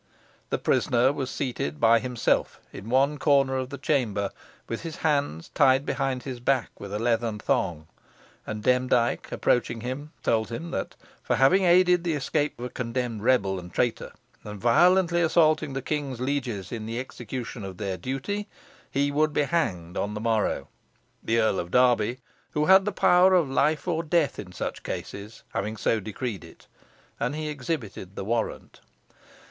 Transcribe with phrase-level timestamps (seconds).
[0.49, 4.31] The prisoner was seated by himself in one corner of the chamber,
[4.67, 7.85] with his hands tied behind his back with a leathern thong,
[8.47, 13.21] and Demdike approaching him, told him that, for having aided the escape of a condemned
[13.21, 14.11] rebel and traitor,
[14.43, 18.47] and violently assaulting the king's lieges in the execution of their duty,
[18.89, 20.67] he would be hanged on the morrow,
[21.21, 22.17] the Earl of Derby,
[22.53, 26.65] who had power of life or death in such cases, having so decreed it.
[27.19, 28.79] And he exhibited the warrant.